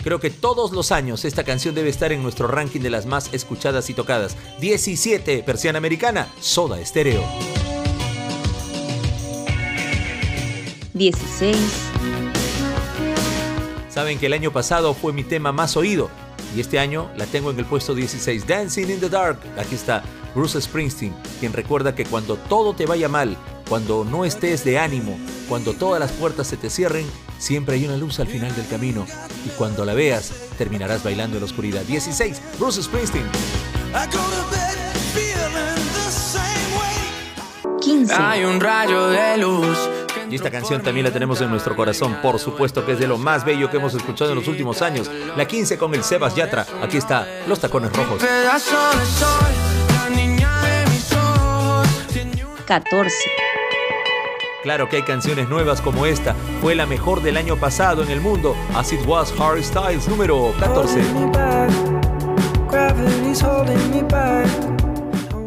Creo 0.05 0.21
que 0.21 0.29
todos 0.29 0.73
los 0.73 0.93
años 0.93 1.25
esta 1.25 1.43
canción 1.43 1.75
debe 1.75 1.89
estar 1.89 2.13
en 2.13 2.23
nuestro 2.23 2.49
ranking 2.49 2.81
de 2.81 2.91
las 2.91 3.07
más 3.07 3.33
escuchadas 3.33 3.89
y 3.89 3.95
tocadas. 3.95 4.37
17, 4.61 5.43
Persiana 5.43 5.79
Americana, 5.79 6.29
Soda 6.39 6.79
Estéreo. 6.79 7.25
16, 10.93 11.57
Saben 13.89 14.19
que 14.19 14.27
el 14.27 14.35
año 14.35 14.53
pasado 14.53 14.93
fue 14.93 15.15
mi 15.15 15.25
tema 15.25 15.51
más 15.51 15.79
oído 15.79 16.11
y 16.55 16.61
este 16.61 16.79
año 16.79 17.11
la 17.17 17.25
tengo 17.25 17.51
en 17.51 17.59
el 17.59 17.65
puesto 17.65 17.95
16, 17.95 18.47
Dancing 18.47 18.91
in 18.91 19.01
the 19.01 19.09
Dark. 19.09 19.39
Aquí 19.57 19.77
está 19.77 20.05
Bruce 20.35 20.61
Springsteen, 20.61 21.15
quien 21.41 21.55
recuerda 21.55 21.95
que 21.95 22.05
cuando 22.05 22.37
todo 22.37 22.75
te 22.75 22.85
vaya 22.85 23.09
mal, 23.09 23.35
cuando 23.69 24.05
no 24.05 24.25
estés 24.25 24.65
de 24.65 24.79
ánimo, 24.79 25.19
cuando 25.49 25.75
todas 25.75 26.01
las 26.01 26.13
puertas 26.13 26.47
se 26.47 26.57
te 26.57 26.71
cierren, 26.71 27.07
siempre 27.39 27.77
hay 27.77 27.85
una 27.85 27.97
luz 27.97 28.21
al 28.21 28.27
final 28.29 28.55
del 28.55 28.67
camino 28.69 29.07
y 29.45 29.49
cuando 29.51 29.85
la 29.85 29.95
veas 29.95 30.33
terminarás 30.59 31.03
bailando 31.03 31.37
en 31.37 31.43
la 31.43 31.47
oscuridad. 31.47 31.83
16, 31.83 32.41
Bruce 32.59 32.83
Springsteen. 32.83 33.27
I 33.93 34.07
go 34.07 34.19
to 34.19 34.51
bed 34.51 34.77
feeling 35.15 35.85
the 35.95 36.11
same 36.11 36.77
way. 36.79 37.81
15, 37.81 38.15
Hay 38.15 38.45
un 38.45 38.61
rayo 38.61 39.09
de 39.09 39.37
luz. 39.39 39.79
Y 40.29 40.35
esta 40.35 40.51
canción 40.51 40.83
también 40.83 41.05
la 41.07 41.13
tenemos 41.13 41.41
en 41.41 41.51
nuestro 41.51 41.77
corazón, 41.77 42.19
por 42.21 42.41
supuesto 42.41 42.85
que 42.85 42.93
es 42.93 42.99
de 42.99 43.07
lo 43.07 43.17
más 43.17 43.45
bello 43.45 43.71
que 43.71 43.77
hemos 43.77 43.95
escuchado 43.95 44.31
en 44.33 44.37
los 44.37 44.49
últimos 44.49 44.83
años. 44.83 45.09
La 45.37 45.47
15 45.47 45.79
con 45.79 45.95
el 45.95 46.03
Sebas 46.03 46.35
Yatra. 46.35 46.67
Aquí 46.83 46.97
está 46.97 47.27
Los 47.47 47.61
Tacones 47.61 47.93
Rojos. 47.93 48.21
Pedazo 48.21 48.99
de 48.99 49.07
sol, 49.07 49.31
la 49.95 50.11
niña 50.17 50.61
de 50.63 50.91
mis 50.91 51.13
ojos. 51.13 51.87
Tiene 52.13 52.45
un 52.45 52.57
14, 52.67 53.15
Claro 54.67 54.89
que 54.89 54.97
hay 54.97 55.03
canciones 55.05 55.49
nuevas 55.49 55.81
como 55.81 56.07
esta. 56.07 56.35
Fue 56.61 56.75
la 56.75 56.87
mejor 56.87 57.23
del 57.23 57.37
año 57.37 57.55
pasado 57.55 58.03
en 58.03 58.11
el 58.11 58.21
mundo. 58.21 58.57
As 58.75 58.93
It 58.93 59.07
Was 59.07 59.33
Harry 59.39 59.63
Styles 59.63 60.09
número 60.09 60.53
14. 60.59 61.03
Me 61.13 61.27
back. 61.27 61.71
Gravity's 62.69 63.41
holding 63.45 63.91
me 63.93 64.03
back. 64.03 64.49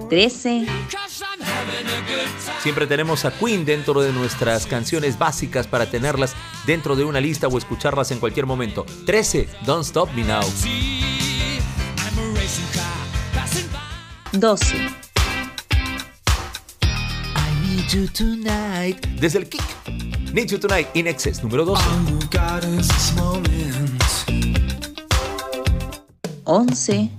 13, 0.08 0.66
Siempre 2.64 2.88
tenemos 2.88 3.26
a 3.26 3.32
Queen 3.32 3.66
dentro 3.66 4.00
de 4.00 4.14
nuestras 4.14 4.66
canciones 4.66 5.20
básicas 5.20 5.68
para 5.68 5.86
tenerlas 5.88 6.34
dentro 6.66 6.96
de 6.96 7.04
una 7.04 7.20
lista 7.20 7.50
o 7.50 7.58
escucharlas 7.58 8.12
en 8.12 8.20
cualquier 8.20 8.46
momento. 8.46 8.86
13. 9.06 9.50
Don't 9.66 9.84
Stop 9.84 10.14
Me 10.14 10.24
Now. 10.24 10.44
12, 14.32 14.76
I 14.76 14.80
Need 14.80 14.99
You 17.92 18.08
Tonight. 18.08 19.04
Desde 19.20 19.40
el 19.40 19.50
kick. 19.50 19.64
Need 20.32 20.50
You 20.50 20.60
Tonight 20.60 20.90
in 20.94 21.08
Excess 21.08 21.42
número 21.42 21.66
12. 21.66 21.82
God 22.30 22.64
is 22.80 22.88
this 22.88 23.14
moment. 23.16 24.04
11, 26.44 27.10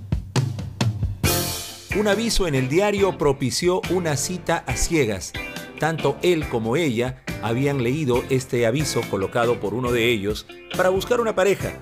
Un 1.97 2.07
aviso 2.07 2.47
en 2.47 2.55
el 2.55 2.69
diario 2.69 3.17
propició 3.17 3.81
una 3.89 4.15
cita 4.15 4.63
a 4.65 4.77
ciegas. 4.77 5.33
Tanto 5.77 6.17
él 6.21 6.47
como 6.47 6.77
ella 6.77 7.21
habían 7.41 7.83
leído 7.83 8.23
este 8.29 8.65
aviso 8.65 9.01
colocado 9.09 9.59
por 9.59 9.73
uno 9.73 9.91
de 9.91 10.09
ellos 10.09 10.45
para 10.77 10.87
buscar 10.87 11.19
una 11.19 11.35
pareja. 11.35 11.73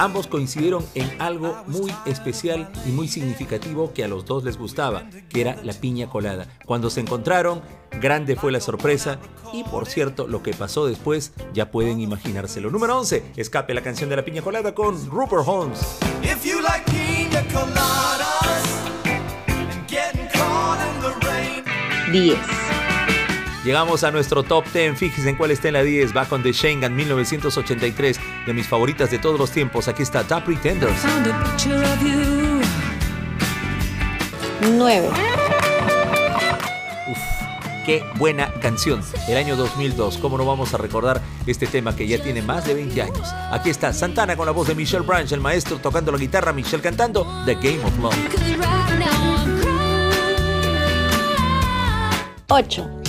Ambos 0.00 0.28
coincidieron 0.28 0.86
en 0.94 1.20
algo 1.20 1.62
muy 1.66 1.92
especial 2.06 2.72
y 2.86 2.88
muy 2.88 3.06
significativo 3.06 3.92
que 3.92 4.02
a 4.02 4.08
los 4.08 4.24
dos 4.24 4.44
les 4.44 4.56
gustaba, 4.56 5.10
que 5.28 5.42
era 5.42 5.58
la 5.62 5.74
piña 5.74 6.08
colada. 6.08 6.46
Cuando 6.64 6.88
se 6.88 7.00
encontraron, 7.00 7.60
grande 8.00 8.34
fue 8.34 8.50
la 8.50 8.60
sorpresa 8.60 9.18
y 9.52 9.62
por 9.62 9.84
cierto, 9.84 10.26
lo 10.26 10.42
que 10.42 10.54
pasó 10.54 10.86
después 10.86 11.34
ya 11.52 11.70
pueden 11.70 12.00
imaginárselo. 12.00 12.70
Número 12.70 12.98
11, 12.98 13.32
escape 13.36 13.74
la 13.74 13.82
canción 13.82 14.08
de 14.08 14.16
la 14.16 14.24
piña 14.24 14.40
colada 14.40 14.74
con 14.74 14.96
Rupert 15.10 15.46
Holmes. 15.46 15.98
If 16.22 16.46
you 16.46 16.62
like 16.62 16.86
pina 16.86 17.42
coladas 17.52 18.64
and 19.04 19.86
getting 19.86 20.28
caught 20.32 20.80
in 20.80 21.02
the 21.02 21.26
rain. 21.26 21.62
10, 22.10 22.69
Llegamos 23.64 24.04
a 24.04 24.10
nuestro 24.10 24.42
top 24.42 24.64
10. 24.72 24.98
Fíjense 24.98 25.28
en 25.28 25.36
cuál 25.36 25.50
está 25.50 25.68
en 25.68 25.74
la 25.74 25.82
10. 25.82 26.16
Va 26.16 26.24
con 26.24 26.42
The 26.42 26.52
Shengan 26.52 26.94
1983, 26.96 28.18
de 28.46 28.54
mis 28.54 28.66
favoritas 28.66 29.10
de 29.10 29.18
todos 29.18 29.38
los 29.38 29.50
tiempos. 29.50 29.86
Aquí 29.88 30.02
está 30.02 30.24
The 30.24 30.40
Pretenders. 30.40 30.96
Found 31.00 31.26
a 31.26 31.44
picture 31.44 31.76
of 31.76 32.02
you. 32.02 32.60
9, 34.62 35.08
Uf, 37.08 37.18
qué 37.86 38.04
buena 38.16 38.52
canción. 38.60 39.02
El 39.28 39.36
año 39.36 39.56
2002. 39.56 40.18
¿Cómo 40.18 40.36
no 40.38 40.44
vamos 40.44 40.74
a 40.74 40.76
recordar 40.78 41.20
este 41.46 41.66
tema 41.66 41.96
que 41.96 42.06
ya 42.06 42.22
tiene 42.22 42.42
más 42.42 42.66
de 42.66 42.74
20 42.74 43.02
años? 43.02 43.28
Aquí 43.50 43.70
está 43.70 43.92
Santana 43.92 44.36
con 44.36 44.46
la 44.46 44.52
voz 44.52 44.68
de 44.68 44.74
Michelle 44.74 45.04
Branch, 45.04 45.30
el 45.32 45.40
maestro 45.40 45.78
tocando 45.78 46.12
la 46.12 46.18
guitarra, 46.18 46.52
Michelle 46.52 46.82
cantando 46.82 47.26
The 47.46 47.54
Game 47.54 47.80
of 47.84 47.98
Love. 47.98 48.14
8, 52.48 52.99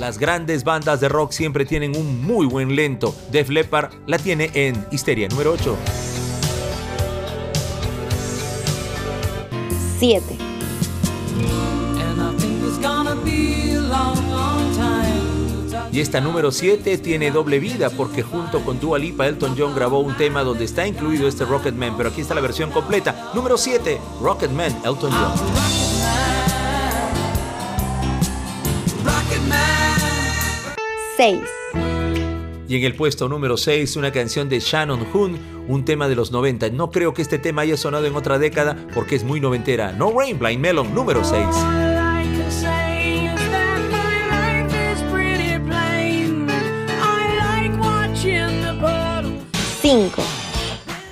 Las 0.00 0.16
grandes 0.16 0.64
bandas 0.64 0.98
de 0.98 1.10
rock 1.10 1.30
siempre 1.32 1.66
tienen 1.66 1.94
un 1.94 2.24
muy 2.24 2.46
buen 2.46 2.74
lento. 2.74 3.14
Def 3.30 3.50
Leppard 3.50 3.92
la 4.06 4.16
tiene 4.16 4.50
en 4.54 4.86
Histeria 4.90 5.28
número 5.28 5.52
8. 5.52 5.76
7, 9.98 10.22
And 12.00 12.18
I 12.18 12.34
think 12.40 12.62
it's 12.64 12.78
gonna 12.80 13.14
be 13.22 13.74
a 13.74 13.80
long, 13.82 14.16
long 14.30 14.74
time. 14.74 15.90
Y 15.92 16.00
esta 16.00 16.22
número 16.22 16.50
7 16.50 16.96
tiene 16.96 17.30
doble 17.30 17.58
vida 17.58 17.90
porque 17.90 18.22
junto 18.22 18.64
con 18.64 18.80
Dua 18.80 18.98
Lipa, 18.98 19.26
Elton 19.26 19.54
John 19.58 19.74
grabó 19.74 20.00
un 20.00 20.16
tema 20.16 20.42
donde 20.42 20.64
está 20.64 20.86
incluido 20.86 21.28
este 21.28 21.44
Rocketman, 21.44 21.98
pero 21.98 22.08
aquí 22.08 22.22
está 22.22 22.34
la 22.34 22.40
versión 22.40 22.70
completa. 22.70 23.30
Número 23.34 23.58
7, 23.58 24.00
Rocketman, 24.22 24.74
Elton 24.82 25.12
John. 25.12 25.79
6, 31.20 31.38
Y 32.66 32.76
en 32.76 32.84
el 32.84 32.94
puesto 32.94 33.28
número 33.28 33.58
6, 33.58 33.96
una 33.96 34.10
canción 34.10 34.48
de 34.48 34.58
Shannon 34.58 35.06
Hoon, 35.12 35.38
un 35.68 35.84
tema 35.84 36.08
de 36.08 36.14
los 36.14 36.32
90. 36.32 36.70
No 36.70 36.90
creo 36.90 37.12
que 37.12 37.20
este 37.20 37.38
tema 37.38 37.60
haya 37.60 37.76
sonado 37.76 38.06
en 38.06 38.16
otra 38.16 38.38
década 38.38 38.74
porque 38.94 39.16
es 39.16 39.22
muy 39.22 39.38
noventera. 39.38 39.92
No 39.92 40.18
Rain, 40.18 40.38
Blind 40.38 40.62
Melon, 40.62 40.94
número 40.94 41.22
6. 41.22 41.89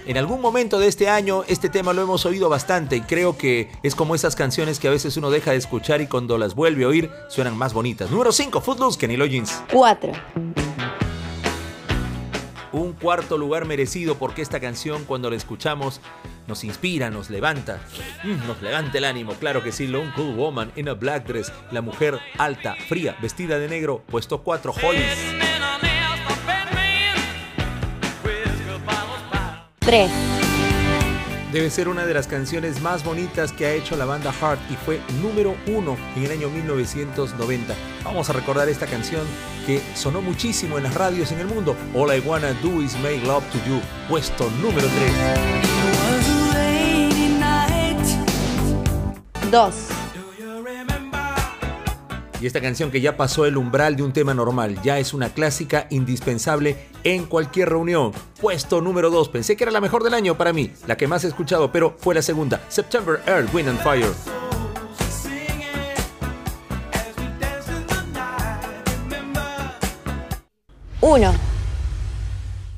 En 0.08 0.16
algún 0.16 0.40
momento 0.40 0.78
de 0.78 0.88
este 0.88 1.10
año 1.10 1.44
este 1.48 1.68
tema 1.68 1.92
lo 1.92 2.00
hemos 2.00 2.24
oído 2.24 2.48
bastante 2.48 2.96
y 2.96 3.02
creo 3.02 3.36
que 3.36 3.70
es 3.82 3.94
como 3.94 4.14
esas 4.14 4.36
canciones 4.36 4.78
que 4.80 4.88
a 4.88 4.90
veces 4.90 5.18
uno 5.18 5.28
deja 5.28 5.50
de 5.50 5.58
escuchar 5.58 6.00
y 6.00 6.06
cuando 6.06 6.38
las 6.38 6.54
vuelve 6.54 6.84
a 6.84 6.88
oír 6.88 7.10
suenan 7.28 7.58
más 7.58 7.74
bonitas. 7.74 8.10
Número 8.10 8.32
5, 8.32 8.62
Footloose, 8.62 8.98
Kenny 8.98 9.18
Loggins. 9.18 9.62
4, 9.70 10.12
Un 12.72 12.94
cuarto 12.94 13.36
lugar 13.36 13.66
merecido 13.66 14.14
porque 14.14 14.40
esta 14.40 14.60
canción 14.60 15.04
cuando 15.04 15.28
la 15.28 15.36
escuchamos 15.36 16.00
nos 16.46 16.64
inspira, 16.64 17.10
nos 17.10 17.28
levanta, 17.28 17.78
Mm, 18.24 18.46
nos 18.46 18.62
levanta 18.62 18.96
el 18.96 19.04
ánimo, 19.04 19.34
claro 19.34 19.62
que 19.62 19.72
sí, 19.72 19.86
Lone 19.86 20.10
Cool 20.16 20.34
Woman 20.36 20.72
in 20.76 20.88
a 20.88 20.94
Black 20.94 21.26
Dress, 21.26 21.52
la 21.70 21.82
mujer 21.82 22.18
alta, 22.38 22.76
fría, 22.88 23.14
vestida 23.20 23.58
de 23.58 23.68
negro, 23.68 24.02
puesto 24.06 24.42
4, 24.42 24.72
Hollis. 24.82 25.47
3, 29.88 30.10
Debe 31.50 31.70
ser 31.70 31.88
una 31.88 32.04
de 32.04 32.12
las 32.12 32.26
canciones 32.26 32.82
más 32.82 33.02
bonitas 33.02 33.52
que 33.52 33.64
ha 33.64 33.72
hecho 33.72 33.96
la 33.96 34.04
banda 34.04 34.34
Heart 34.34 34.60
y 34.70 34.74
fue 34.74 35.00
número 35.22 35.56
uno 35.66 35.96
en 36.14 36.24
el 36.24 36.32
año 36.32 36.50
1990. 36.50 37.74
Vamos 38.04 38.28
a 38.28 38.34
recordar 38.34 38.68
esta 38.68 38.84
canción 38.84 39.26
que 39.64 39.80
sonó 39.94 40.20
muchísimo 40.20 40.76
en 40.76 40.82
las 40.84 40.92
radios 40.92 41.32
en 41.32 41.38
el 41.38 41.46
mundo. 41.46 41.74
All 41.94 42.14
I 42.14 42.20
Wanna 42.20 42.52
Do 42.62 42.82
Is 42.82 42.98
Make 42.98 43.22
Love 43.24 43.44
to 43.50 43.56
You, 43.66 43.80
puesto 44.10 44.50
número 44.60 44.86
3. 49.40 49.50
2, 49.50 49.74
Y 52.40 52.46
esta 52.46 52.60
canción 52.60 52.90
que 52.90 53.00
ya 53.00 53.16
pasó 53.16 53.46
el 53.46 53.56
umbral 53.56 53.96
de 53.96 54.04
un 54.04 54.12
tema 54.12 54.32
normal, 54.32 54.80
ya 54.82 54.98
es 54.98 55.12
una 55.12 55.30
clásica 55.30 55.86
indispensable 55.90 56.76
en 57.02 57.26
cualquier 57.26 57.68
reunión. 57.68 58.12
Puesto 58.40 58.80
número 58.80 59.10
2, 59.10 59.28
pensé 59.28 59.56
que 59.56 59.64
era 59.64 59.72
la 59.72 59.80
mejor 59.80 60.04
del 60.04 60.14
año 60.14 60.38
para 60.38 60.52
mí, 60.52 60.70
la 60.86 60.96
que 60.96 61.08
más 61.08 61.24
he 61.24 61.28
escuchado, 61.28 61.72
pero 61.72 61.96
fue 61.98 62.14
la 62.14 62.22
segunda. 62.22 62.60
September, 62.68 63.20
Earth, 63.26 63.52
Wind 63.52 63.68
and 63.68 63.82
Fire. 63.82 64.12
1, 71.00 71.34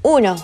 1, 0.02 0.36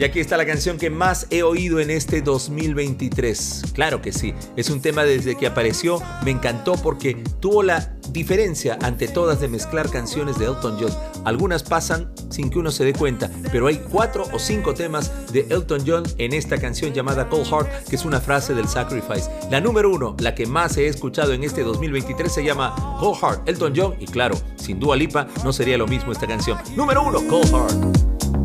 Y 0.00 0.04
aquí 0.04 0.18
está 0.18 0.38
la 0.38 0.46
canción 0.46 0.78
que 0.78 0.88
más 0.88 1.26
he 1.28 1.42
oído 1.42 1.78
en 1.78 1.90
este 1.90 2.22
2023. 2.22 3.64
Claro 3.74 4.00
que 4.00 4.12
sí, 4.12 4.32
es 4.56 4.70
un 4.70 4.80
tema 4.80 5.04
desde 5.04 5.36
que 5.36 5.46
apareció, 5.46 6.02
me 6.24 6.30
encantó 6.30 6.72
porque 6.82 7.22
tuvo 7.38 7.62
la 7.62 7.92
diferencia 8.08 8.78
ante 8.80 9.08
todas 9.08 9.42
de 9.42 9.48
mezclar 9.48 9.90
canciones 9.90 10.38
de 10.38 10.46
Elton 10.46 10.78
John. 10.80 10.90
Algunas 11.26 11.62
pasan 11.62 12.10
sin 12.30 12.48
que 12.48 12.58
uno 12.58 12.70
se 12.70 12.86
dé 12.86 12.94
cuenta, 12.94 13.30
pero 13.52 13.66
hay 13.66 13.76
cuatro 13.76 14.24
o 14.32 14.38
cinco 14.38 14.72
temas 14.72 15.30
de 15.34 15.46
Elton 15.50 15.82
John 15.86 16.04
en 16.16 16.32
esta 16.32 16.56
canción 16.56 16.94
llamada 16.94 17.28
Cold 17.28 17.48
Heart, 17.48 17.88
que 17.90 17.96
es 17.96 18.06
una 18.06 18.22
frase 18.22 18.54
del 18.54 18.68
Sacrifice. 18.68 19.30
La 19.50 19.60
número 19.60 19.90
uno, 19.90 20.16
la 20.18 20.34
que 20.34 20.46
más 20.46 20.78
he 20.78 20.86
escuchado 20.86 21.34
en 21.34 21.44
este 21.44 21.62
2023, 21.62 22.32
se 22.32 22.42
llama 22.42 22.74
Cold 23.00 23.18
Heart, 23.20 23.48
Elton 23.50 23.74
John, 23.76 23.94
y 24.00 24.06
claro, 24.06 24.40
sin 24.56 24.80
Dua 24.80 24.96
Lipa 24.96 25.28
no 25.44 25.52
sería 25.52 25.76
lo 25.76 25.86
mismo 25.86 26.10
esta 26.10 26.26
canción. 26.26 26.56
Número 26.74 27.02
uno, 27.02 27.20
Cold 27.28 27.50
Heart. 27.50 28.39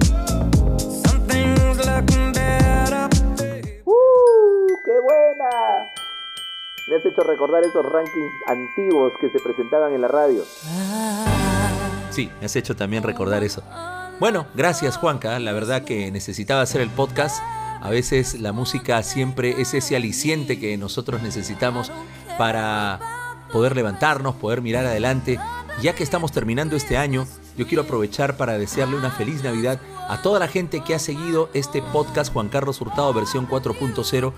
Me 6.88 6.98
has 6.98 7.06
hecho 7.06 7.22
recordar 7.22 7.64
esos 7.64 7.84
rankings 7.84 8.32
antiguos 8.46 9.14
que 9.20 9.32
se 9.32 9.40
presentaban 9.40 9.94
en 9.94 10.02
la 10.02 10.08
radio. 10.08 10.44
Sí, 12.12 12.30
me 12.40 12.46
has 12.46 12.56
hecho 12.56 12.76
también 12.76 13.02
recordar 13.02 13.44
eso. 13.44 13.64
Bueno, 14.20 14.46
gracias 14.54 14.98
Juanca, 14.98 15.40
la 15.40 15.52
verdad 15.52 15.84
que 15.84 16.12
necesitaba 16.12 16.62
hacer 16.62 16.82
el 16.82 16.92
podcast. 16.92 17.42
A 17.82 17.90
veces 17.90 18.40
la 18.40 18.52
música 18.52 19.02
siempre 19.02 19.60
es 19.60 19.74
ese 19.74 19.96
aliciente 19.96 20.60
que 20.60 20.78
nosotros 20.78 21.24
necesitamos 21.24 21.92
para 22.38 23.00
poder 23.52 23.76
levantarnos, 23.76 24.36
poder 24.36 24.62
mirar 24.62 24.86
adelante. 24.86 25.40
Ya 25.82 25.96
que 25.96 26.04
estamos 26.04 26.32
terminando 26.32 26.76
este 26.76 26.98
año, 26.98 27.26
yo 27.58 27.68
quiero 27.68 27.84
aprovechar 27.84 28.38
para 28.38 28.60
desearle 28.60 28.96
una 28.96 29.10
feliz 29.10 29.44
Navidad 29.44 29.80
a 30.08 30.22
toda 30.22 30.40
la 30.40 30.48
gente 30.48 30.82
que 30.82 30.94
ha 30.94 31.00
seguido 31.00 31.50
este 31.54 31.82
podcast 31.82 32.32
Juan 32.32 32.50
Carlos 32.50 32.80
Hurtado 32.80 33.12
versión 33.12 33.48
4.0, 33.50 34.34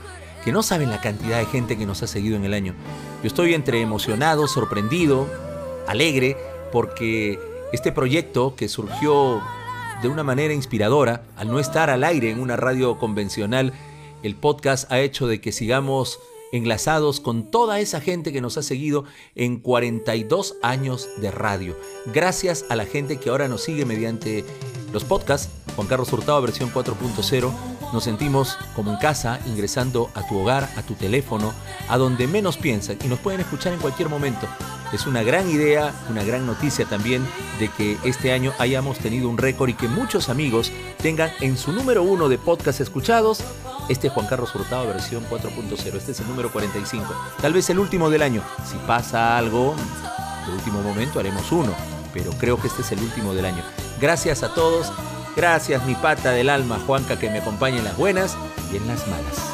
que 0.47 0.53
no 0.53 0.63
saben 0.63 0.89
la 0.89 1.01
cantidad 1.01 1.39
de 1.39 1.45
gente 1.45 1.77
que 1.77 1.85
nos 1.85 2.03
ha 2.03 2.07
seguido 2.07 2.37
en 2.37 2.45
el 2.45 2.53
año. 2.53 2.73
Yo 3.21 3.27
estoy 3.27 3.53
entre 3.53 3.81
emocionado, 3.81 4.47
sorprendido, 4.47 5.27
alegre, 5.87 6.37
porque 6.71 7.37
este 7.73 7.91
proyecto 7.91 8.55
que 8.55 8.69
surgió 8.69 9.41
de 10.01 10.07
una 10.07 10.23
manera 10.23 10.53
inspiradora, 10.53 11.23
al 11.35 11.49
no 11.49 11.59
estar 11.59 11.89
al 11.89 12.05
aire 12.05 12.31
en 12.31 12.39
una 12.39 12.55
radio 12.55 12.97
convencional, 12.97 13.73
el 14.23 14.35
podcast 14.37 14.89
ha 14.89 15.01
hecho 15.01 15.27
de 15.27 15.41
que 15.41 15.51
sigamos 15.51 16.17
enlazados 16.53 17.19
con 17.19 17.51
toda 17.51 17.81
esa 17.81 17.99
gente 17.99 18.31
que 18.31 18.39
nos 18.39 18.57
ha 18.57 18.63
seguido 18.63 19.03
en 19.35 19.59
42 19.59 20.55
años 20.61 21.09
de 21.17 21.29
radio. 21.29 21.75
Gracias 22.05 22.63
a 22.69 22.77
la 22.77 22.85
gente 22.85 23.17
que 23.17 23.31
ahora 23.31 23.49
nos 23.49 23.65
sigue 23.65 23.83
mediante 23.83 24.45
los 24.93 25.03
podcasts, 25.03 25.49
Juan 25.75 25.89
Carlos 25.89 26.13
Hurtado 26.13 26.41
versión 26.41 26.71
4.0, 26.71 27.51
nos 27.93 28.03
sentimos 28.03 28.57
como 28.75 28.91
en 28.91 28.97
casa, 28.97 29.39
ingresando 29.45 30.09
a 30.13 30.27
tu 30.27 30.39
hogar, 30.39 30.69
a 30.75 30.81
tu 30.81 30.95
teléfono, 30.95 31.53
a 31.89 31.97
donde 31.97 32.27
menos 32.27 32.57
piensan 32.57 32.97
y 33.03 33.07
nos 33.07 33.19
pueden 33.19 33.41
escuchar 33.41 33.73
en 33.73 33.79
cualquier 33.79 34.09
momento. 34.09 34.47
Es 34.93 35.05
una 35.05 35.21
gran 35.21 35.49
idea, 35.49 35.93
una 36.09 36.23
gran 36.23 36.45
noticia 36.45 36.85
también 36.85 37.25
de 37.59 37.69
que 37.69 37.97
este 38.03 38.31
año 38.31 38.53
hayamos 38.57 38.99
tenido 38.99 39.29
un 39.29 39.37
récord 39.37 39.69
y 39.69 39.73
que 39.73 39.87
muchos 39.87 40.29
amigos 40.29 40.71
tengan 41.01 41.31
en 41.41 41.57
su 41.57 41.73
número 41.73 42.03
uno 42.03 42.29
de 42.29 42.37
podcast 42.37 42.79
escuchados 42.79 43.43
este 43.89 44.09
Juan 44.09 44.27
Carlos 44.27 44.53
Hurtado 44.53 44.87
versión 44.87 45.25
4.0. 45.29 45.95
Este 45.95 46.11
es 46.11 46.19
el 46.19 46.27
número 46.27 46.51
45. 46.51 47.05
Tal 47.41 47.53
vez 47.53 47.69
el 47.69 47.79
último 47.79 48.09
del 48.09 48.21
año. 48.21 48.41
Si 48.69 48.77
pasa 48.85 49.37
algo, 49.37 49.75
de 50.45 50.53
último 50.53 50.81
momento 50.81 51.19
haremos 51.19 51.51
uno. 51.51 51.73
Pero 52.13 52.31
creo 52.31 52.59
que 52.59 52.67
este 52.67 52.81
es 52.81 52.91
el 52.91 52.99
último 52.99 53.33
del 53.33 53.45
año. 53.45 53.63
Gracias 53.99 54.43
a 54.43 54.53
todos. 54.53 54.91
Gracias 55.37 55.85
mi 55.85 55.93
pata 55.93 56.31
del 56.31 56.49
alma, 56.49 56.79
Juanca, 56.87 57.19
que 57.19 57.29
me 57.29 57.37
acompaña 57.37 57.77
en 57.77 57.83
las 57.83 57.95
buenas 57.95 58.35
y 58.73 58.77
en 58.77 58.87
las 58.87 59.07
malas. 59.07 59.53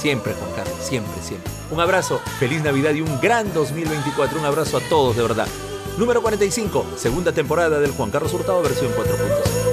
Siempre, 0.00 0.34
Juan 0.34 0.50
Carlos, 0.56 0.76
siempre, 0.80 1.22
siempre. 1.22 1.48
Un 1.70 1.78
abrazo, 1.78 2.20
feliz 2.40 2.60
Navidad 2.60 2.92
y 2.92 3.02
un 3.02 3.20
gran 3.20 3.54
2024. 3.54 4.40
Un 4.40 4.44
abrazo 4.44 4.78
a 4.78 4.80
todos, 4.80 5.16
de 5.16 5.22
verdad. 5.22 5.46
Número 5.96 6.20
45, 6.20 6.84
segunda 6.96 7.30
temporada 7.30 7.78
del 7.78 7.92
Juan 7.92 8.10
Carlos 8.10 8.34
Hurtado 8.34 8.60
versión 8.62 8.90
4.0. 8.96 9.65